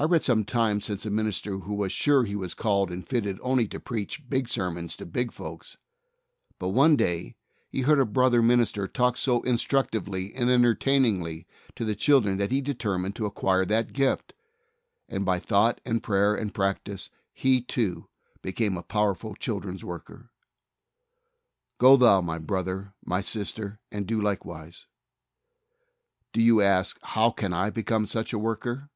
[0.00, 3.04] I read some time since of a minister who was sure he was called and
[3.04, 5.76] fitted only to preach big sermons to big folks,
[6.60, 7.34] but one day
[7.68, 10.38] he heard a brother minister talk so instruct 146 THE soul winner's secret.
[10.38, 14.34] ively and entertainingly to the children that he determined to acquire that gift,
[15.08, 18.06] and by thought and prayer and practice he, too,
[18.40, 20.30] be came a powerful children's worker.
[21.78, 24.86] Go thou, my brother, my sister, and do likewise.
[26.32, 28.90] Do you ask, "How can I become such a worker?"